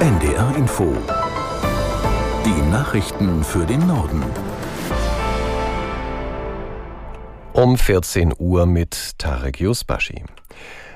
NDR 0.00 0.54
Info. 0.56 0.96
Die 2.46 2.70
Nachrichten 2.70 3.42
für 3.42 3.66
den 3.66 3.84
Norden. 3.84 4.22
Um 7.52 7.76
14 7.76 8.32
Uhr 8.38 8.66
mit 8.66 9.18
Tarek 9.18 9.60
Yusbashi. 9.60 10.22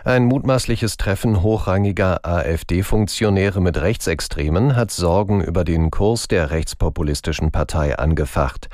Ein 0.04 0.26
mutmaßliches 0.26 0.98
Treffen 0.98 1.42
hochrangiger 1.42 2.24
AfD-Funktionäre 2.24 3.60
mit 3.60 3.76
Rechtsextremen 3.76 4.76
hat 4.76 4.92
Sorgen 4.92 5.42
über 5.42 5.64
den 5.64 5.90
Kurs 5.90 6.28
der 6.28 6.52
rechtspopulistischen 6.52 7.50
Partei 7.50 7.98
angefacht. 7.98 8.68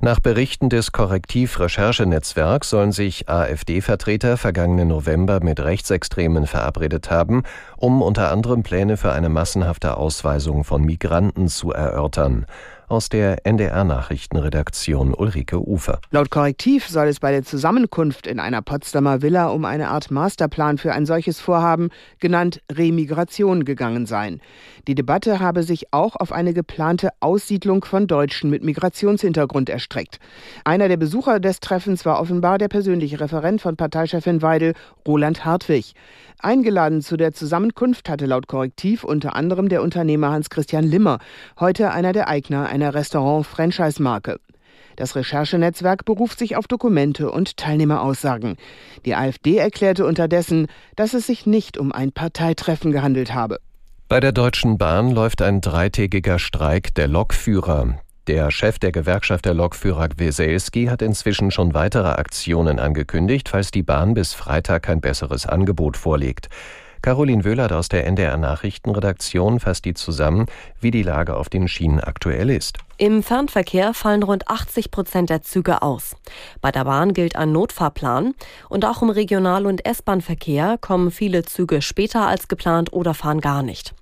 Nach 0.00 0.20
Berichten 0.20 0.68
des 0.68 0.92
Korrektiv-Recherchenetzwerks 0.92 2.70
sollen 2.70 2.92
sich 2.92 3.28
AfD-Vertreter 3.28 4.36
vergangenen 4.36 4.88
November 4.88 5.40
mit 5.42 5.58
Rechtsextremen 5.58 6.46
verabredet 6.46 7.10
haben, 7.10 7.42
um 7.76 8.00
unter 8.00 8.30
anderem 8.30 8.62
Pläne 8.62 8.96
für 8.96 9.10
eine 9.10 9.28
massenhafte 9.28 9.96
Ausweisung 9.96 10.62
von 10.62 10.84
Migranten 10.84 11.48
zu 11.48 11.72
erörtern 11.72 12.46
aus 12.88 13.08
der 13.08 13.46
NDR-Nachrichtenredaktion 13.46 15.14
Ulrike 15.14 15.58
Ufer. 15.58 16.00
Laut 16.10 16.30
Korrektiv 16.30 16.88
soll 16.88 17.08
es 17.08 17.20
bei 17.20 17.30
der 17.30 17.42
Zusammenkunft 17.42 18.26
in 18.26 18.40
einer 18.40 18.62
Potsdamer 18.62 19.22
Villa 19.22 19.48
um 19.48 19.64
eine 19.64 19.88
Art 19.88 20.10
Masterplan 20.10 20.78
für 20.78 20.92
ein 20.92 21.06
solches 21.06 21.40
Vorhaben, 21.40 21.90
genannt 22.18 22.60
Remigration, 22.72 23.64
gegangen 23.64 24.06
sein. 24.06 24.40
Die 24.86 24.94
Debatte 24.94 25.40
habe 25.40 25.62
sich 25.62 25.92
auch 25.92 26.16
auf 26.16 26.32
eine 26.32 26.54
geplante 26.54 27.10
Aussiedlung 27.20 27.84
von 27.84 28.06
Deutschen 28.06 28.50
mit 28.50 28.64
Migrationshintergrund 28.64 29.68
erstreckt. 29.68 30.18
Einer 30.64 30.88
der 30.88 30.96
Besucher 30.96 31.40
des 31.40 31.60
Treffens 31.60 32.04
war 32.04 32.20
offenbar 32.20 32.58
der 32.58 32.68
persönliche 32.68 33.20
Referent 33.20 33.60
von 33.60 33.76
Parteichefin 33.76 34.42
Weidel, 34.42 34.74
Roland 35.06 35.44
Hartwig. 35.44 35.94
Eingeladen 36.40 37.02
zu 37.02 37.16
der 37.16 37.32
Zusammenkunft 37.32 38.08
hatte 38.08 38.26
laut 38.26 38.46
Korrektiv 38.46 39.02
unter 39.02 39.34
anderem 39.34 39.68
der 39.68 39.82
Unternehmer 39.82 40.30
Hans-Christian 40.30 40.84
Limmer, 40.84 41.18
heute 41.58 41.90
einer 41.90 42.12
der 42.12 42.28
Eigner 42.28 42.68
einer 42.82 42.94
Restaurant-Franchise-Marke. 42.94 44.40
Das 44.96 45.14
Recherchenetzwerk 45.14 46.04
beruft 46.04 46.38
sich 46.38 46.56
auf 46.56 46.66
Dokumente 46.66 47.30
und 47.30 47.56
Teilnehmeraussagen. 47.56 48.56
Die 49.04 49.14
AfD 49.14 49.56
erklärte 49.56 50.04
unterdessen, 50.04 50.66
dass 50.96 51.14
es 51.14 51.26
sich 51.26 51.46
nicht 51.46 51.78
um 51.78 51.92
ein 51.92 52.10
Parteitreffen 52.10 52.90
gehandelt 52.90 53.32
habe. 53.32 53.58
Bei 54.08 54.20
der 54.20 54.32
Deutschen 54.32 54.78
Bahn 54.78 55.10
läuft 55.10 55.42
ein 55.42 55.60
dreitägiger 55.60 56.38
Streik 56.38 56.94
der 56.94 57.08
Lokführer. 57.08 58.00
Der 58.26 58.50
Chef 58.50 58.78
der 58.78 58.90
Gewerkschaft 58.90 59.44
der 59.44 59.54
Lokführer 59.54 60.08
Weselski 60.16 60.86
hat 60.86 61.00
inzwischen 61.00 61.50
schon 61.50 61.74
weitere 61.74 62.08
Aktionen 62.08 62.78
angekündigt, 62.78 63.48
falls 63.48 63.70
die 63.70 63.82
Bahn 63.82 64.14
bis 64.14 64.34
Freitag 64.34 64.82
kein 64.82 65.00
besseres 65.00 65.46
Angebot 65.46 65.96
vorlegt. 65.96 66.48
Caroline 67.02 67.44
Wöhlert 67.44 67.72
aus 67.72 67.88
der 67.88 68.06
NDR 68.06 68.36
Nachrichtenredaktion 68.36 69.60
fasst 69.60 69.84
die 69.84 69.94
zusammen, 69.94 70.46
wie 70.80 70.90
die 70.90 71.02
Lage 71.02 71.36
auf 71.36 71.48
den 71.48 71.68
Schienen 71.68 72.00
aktuell 72.00 72.50
ist. 72.50 72.78
Im 73.00 73.22
Fernverkehr 73.22 73.94
fallen 73.94 74.24
rund 74.24 74.48
80 74.48 74.90
Prozent 74.90 75.30
der 75.30 75.40
Züge 75.40 75.82
aus. 75.82 76.16
Bei 76.60 76.72
der 76.72 76.84
Bahn 76.84 77.12
gilt 77.12 77.36
ein 77.36 77.52
Notfahrplan 77.52 78.34
und 78.68 78.84
auch 78.84 79.02
im 79.02 79.10
Regional- 79.10 79.66
und 79.66 79.86
S-Bahn-Verkehr 79.86 80.78
kommen 80.80 81.12
viele 81.12 81.44
Züge 81.44 81.80
später 81.80 82.26
als 82.26 82.48
geplant 82.48 82.92
oder 82.92 83.14
fahren 83.14 83.40
gar 83.40 83.62
nicht. 83.62 83.94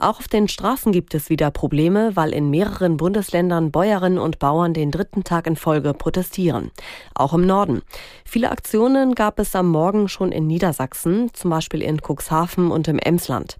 Auch 0.00 0.18
auf 0.18 0.26
den 0.26 0.48
Straßen 0.48 0.90
gibt 0.90 1.14
es 1.14 1.30
wieder 1.30 1.52
Probleme, 1.52 2.16
weil 2.16 2.32
in 2.32 2.50
mehreren 2.50 2.96
Bundesländern 2.96 3.70
Bäuerinnen 3.70 4.18
und 4.18 4.40
Bauern 4.40 4.74
den 4.74 4.90
dritten 4.90 5.22
Tag 5.22 5.46
in 5.46 5.54
Folge 5.54 5.94
protestieren. 5.94 6.72
Auch 7.14 7.34
im 7.34 7.46
Norden. 7.46 7.82
Viele 8.24 8.50
Aktionen 8.50 9.14
gab 9.14 9.38
es 9.38 9.54
am 9.54 9.68
Morgen 9.68 10.08
schon 10.08 10.32
in 10.32 10.48
Niedersachsen, 10.48 11.32
zum 11.34 11.50
Beispiel 11.50 11.82
in 11.82 12.00
Cuxhaven 12.00 12.72
und 12.72 12.88
im 12.88 12.98
Emsland. 12.98 13.56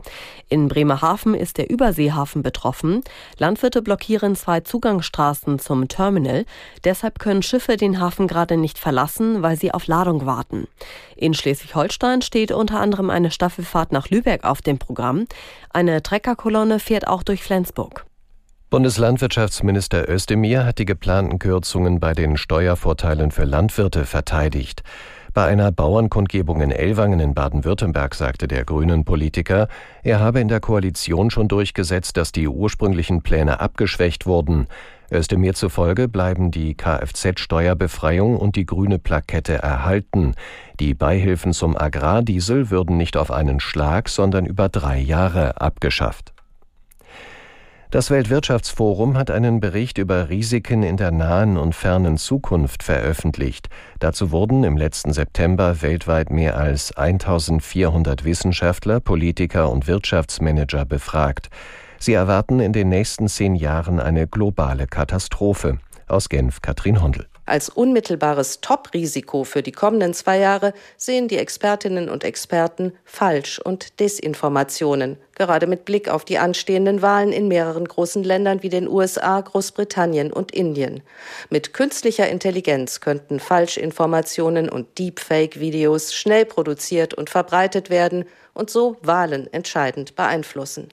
In 0.49 0.67
Bremerhaven 0.67 1.35
ist 1.35 1.59
der 1.59 1.71
Überseehafen 1.71 2.43
betroffen. 2.43 3.03
Landwirte 3.39 3.83
blockieren 3.83 4.35
zwei 4.35 4.61
Zug 4.61 4.80
Zugangsstraßen 4.81 5.59
zum 5.59 5.89
Terminal. 5.89 6.47
Deshalb 6.85 7.19
können 7.19 7.43
Schiffe 7.43 7.77
den 7.77 8.01
Hafen 8.01 8.27
gerade 8.27 8.57
nicht 8.57 8.79
verlassen, 8.79 9.43
weil 9.43 9.57
sie 9.57 9.73
auf 9.73 9.87
Ladung 9.87 10.25
warten. 10.25 10.69
In 11.17 11.35
Schleswig-Holstein 11.35 12.23
steht 12.23 12.51
unter 12.51 12.81
anderem 12.81 13.11
eine 13.11 13.31
Staffelfahrt 13.31 13.93
nach 13.93 14.09
Lübeck 14.09 14.45
auf 14.45 14.63
dem 14.63 14.79
Programm. 14.79 15.27
Eine 15.69 16.03
Treckerkolonne 16.03 16.79
fährt 16.79 17.07
auch 17.07 17.23
durch 17.23 17.43
Flensburg. 17.43 18.07
Bundeslandwirtschaftsminister 18.71 20.09
Özdemir 20.09 20.65
hat 20.65 20.79
die 20.79 20.87
geplanten 20.87 21.39
Kürzungen 21.39 22.01
bei 22.01 22.15
den 22.15 22.39
Steuervorteilen 22.39 23.33
für 23.33 23.45
Landwirte 23.45 24.07
verteidigt. 24.07 24.83
Bei 25.33 25.45
einer 25.45 25.71
Bauernkundgebung 25.71 26.61
in 26.61 26.73
Ellwangen 26.73 27.21
in 27.21 27.35
Baden-Württemberg 27.35 28.17
sagte 28.17 28.49
der 28.49 28.65
grünen 28.65 29.05
Politiker, 29.05 29.69
er 30.03 30.19
habe 30.19 30.41
in 30.41 30.49
der 30.49 30.59
Koalition 30.59 31.31
schon 31.31 31.47
durchgesetzt, 31.47 32.17
dass 32.17 32.33
die 32.33 32.49
ursprünglichen 32.49 33.23
Pläne 33.23 33.61
abgeschwächt 33.61 34.27
wurden. 34.27 34.67
Özdemir 35.13 35.55
zufolge 35.55 36.09
bleiben 36.09 36.51
die 36.51 36.75
Kfz-Steuerbefreiung 36.75 38.37
und 38.39 38.57
die 38.57 38.67
grüne 38.67 38.99
Plakette 38.99 39.55
erhalten. 39.55 40.35
Die 40.81 40.95
Beihilfen 40.95 41.53
zum 41.53 41.77
Agrardiesel 41.77 42.71
würden 42.71 42.97
nicht 42.97 43.17
auf 43.17 43.31
einen 43.31 43.61
Schlag, 43.61 44.09
sondern 44.09 44.47
über 44.47 44.69
drei 44.69 44.99
Jahre 44.99 45.61
abgeschafft. 45.61 46.33
Das 47.91 48.09
Weltwirtschaftsforum 48.09 49.19
hat 49.19 49.33
einen 49.33 49.59
Bericht 49.59 49.99
über 49.99 50.29
Risiken 50.29 50.85
in 50.85 50.97
der 50.97 51.11
nahen 51.11 51.57
und 51.57 51.75
fernen 51.75 52.19
Zukunft 52.19 52.85
veröffentlicht. 52.85 53.69
Dazu 53.99 54.31
wurden 54.31 54.63
im 54.63 54.77
letzten 54.77 55.13
September 55.13 55.83
weltweit 55.83 56.31
mehr 56.31 56.57
als 56.57 56.97
1400 56.97 58.25
Wissenschaftler, 58.25 59.01
Politiker 59.01 59.73
und 59.73 59.89
Wirtschaftsmanager 59.89 60.85
befragt. 60.85 61.51
Sie 61.99 62.13
erwarten 62.13 62.61
in 62.61 62.73
den 62.73 62.91
nächsten 62.91 63.27
zehn 63.27 63.57
Jahren 63.57 63.99
eine 63.99 64.29
globale 64.29 64.87
Katastrophe. 64.87 65.81
Aus 66.07 66.29
Genf 66.29 66.63
Katrin 66.63 67.03
Hondel. 67.03 67.27
Als 67.45 67.69
unmittelbares 67.69 68.61
Top-Risiko 68.61 69.43
für 69.43 69.63
die 69.65 69.73
kommenden 69.73 70.15
zwei 70.15 70.39
Jahre 70.39 70.75
sehen 70.97 71.27
die 71.27 71.39
Expertinnen 71.39 72.09
und 72.09 72.23
Experten 72.23 72.93
Falsch- 73.05 73.59
und 73.59 73.99
Desinformationen, 73.99 75.17
gerade 75.41 75.67
mit 75.67 75.87
Blick 75.87 76.11
auf 76.11 76.27
die 76.27 76.37
anstehenden 76.37 77.01
Wahlen 77.01 77.33
in 77.33 77.49
mehreren 77.49 77.89
großen 77.89 78.23
Ländern 78.23 78.63
wie 78.63 78.69
den 78.69 78.87
USA, 78.87 79.41
Großbritannien 79.41 80.35
und 80.35 80.53
Indien. 80.53 81.03
Mit 81.49 81.73
künstlicher 81.73 82.29
Intelligenz 82.29 83.01
könnten 83.01 83.41
Falschinformationen 83.41 84.69
und 84.69 84.99
Deepfake-Videos 84.99 86.13
schnell 86.13 86.45
produziert 86.45 87.15
und 87.15 87.31
verbreitet 87.31 87.89
werden 87.89 88.27
und 88.53 88.69
so 88.69 88.99
Wahlen 89.01 89.51
entscheidend 89.51 90.15
beeinflussen. 90.15 90.89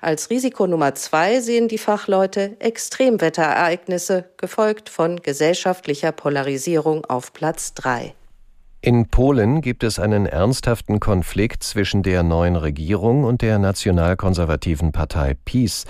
Als 0.00 0.30
Risiko 0.30 0.66
Nummer 0.66 0.96
zwei 0.96 1.40
sehen 1.40 1.68
die 1.68 1.78
Fachleute 1.78 2.56
Extremwetterereignisse, 2.58 4.24
gefolgt 4.36 4.88
von 4.88 5.22
gesellschaftlicher 5.22 6.10
Polarisierung 6.10 7.04
auf 7.04 7.32
Platz 7.32 7.72
drei. 7.74 8.14
In 8.84 9.06
Polen 9.06 9.60
gibt 9.60 9.84
es 9.84 10.00
einen 10.00 10.26
ernsthaften 10.26 10.98
Konflikt 10.98 11.62
zwischen 11.62 12.02
der 12.02 12.24
neuen 12.24 12.56
Regierung 12.56 13.22
und 13.22 13.40
der 13.40 13.60
nationalkonservativen 13.60 14.90
Partei 14.90 15.36
PiS. 15.44 15.84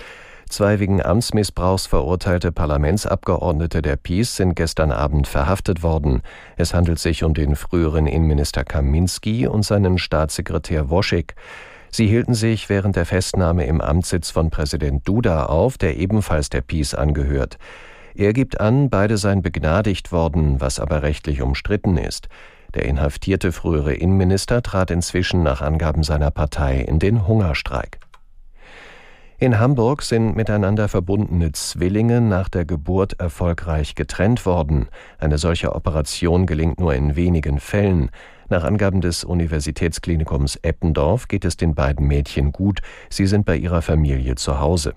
Zwei 0.51 0.79
wegen 0.79 1.03
Amtsmissbrauchs 1.03 1.87
verurteilte 1.87 2.53
Parlamentsabgeordnete 2.53 3.81
der 3.81 3.97
PiS 3.97 4.37
sind 4.37 4.57
gestern 4.57 4.93
Abend 4.93 5.27
verhaftet 5.27 5.83
worden. 5.83 6.21
Es 6.59 6.75
handelt 6.75 6.99
sich 6.99 7.25
um 7.25 7.33
den 7.33 7.57
früheren 7.57 8.07
Innenminister 8.07 8.63
Kaminski 8.63 9.47
und 9.47 9.65
seinen 9.65 9.97
Staatssekretär 9.97 10.91
Woschik. 10.91 11.35
Sie 11.91 12.07
hielten 12.07 12.35
sich 12.35 12.69
während 12.69 12.97
der 12.97 13.07
Festnahme 13.07 13.65
im 13.65 13.81
Amtssitz 13.81 14.31
von 14.31 14.51
Präsident 14.51 15.09
Duda 15.09 15.47
auf, 15.47 15.79
der 15.79 15.97
ebenfalls 15.97 16.51
der 16.51 16.61
PiS 16.61 16.95
angehört. 16.95 17.57
Er 18.15 18.35
gibt 18.35 18.61
an, 18.61 18.91
beide 18.91 19.17
seien 19.17 19.41
begnadigt 19.41 20.13
worden, 20.13 20.61
was 20.61 20.79
aber 20.79 21.03
rechtlich 21.03 21.41
umstritten 21.41 21.97
ist. 21.97 22.29
Der 22.75 22.85
inhaftierte 22.87 23.53
frühere 23.53 23.95
Innenminister 23.95 24.63
trat 24.63 24.91
inzwischen 24.91 25.43
nach 25.43 25.61
Angaben 25.61 26.03
seiner 26.03 26.31
Partei 26.31 26.81
in 26.81 26.99
den 26.99 27.27
Hungerstreik. 27.27 27.99
In 29.43 29.59
Hamburg 29.59 30.03
sind 30.03 30.37
miteinander 30.37 30.87
verbundene 30.87 31.51
Zwillinge 31.51 32.21
nach 32.21 32.49
der 32.49 32.65
Geburt 32.65 33.19
erfolgreich 33.19 33.97
getrennt 33.97 34.47
worden. 34.47 34.87
Eine 35.19 35.37
solche 35.37 35.75
Operation 35.75 36.47
gelingt 36.47 36.79
nur 36.79 36.95
in 36.95 37.17
wenigen 37.17 37.59
Fällen. 37.59 38.11
Nach 38.49 38.63
Angaben 38.63 39.01
des 39.01 39.25
Universitätsklinikums 39.25 40.57
Eppendorf 40.63 41.27
geht 41.27 41.45
es 41.45 41.57
den 41.57 41.75
beiden 41.75 42.07
Mädchen 42.07 42.53
gut. 42.53 42.83
Sie 43.11 43.27
sind 43.27 43.45
bei 43.45 43.57
ihrer 43.57 43.83
Familie 43.83 44.37
zu 44.37 44.61
Hause. 44.61 44.95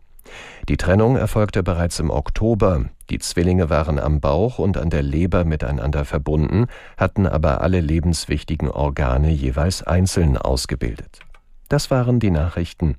Die 0.68 0.78
Trennung 0.78 1.16
erfolgte 1.16 1.62
bereits 1.62 2.00
im 2.00 2.10
Oktober. 2.10 2.86
Die 3.10 3.20
Zwillinge 3.20 3.70
waren 3.70 4.00
am 4.00 4.20
Bauch 4.20 4.58
und 4.58 4.78
an 4.78 4.90
der 4.90 5.04
Leber 5.04 5.46
miteinander 5.46 6.06
verbunden, 6.06 6.66
hatten 6.98 7.28
aber 7.28 7.62
alle 7.62 7.82
lebenswichtigen 7.82 8.70
Organe 8.70 9.30
jeweils 9.30 9.84
einzeln 9.84 10.38
ausgebildet. 10.38 11.20
Das 11.70 11.92
waren 11.92 12.20
die 12.20 12.32
Nachrichten. 12.32 12.98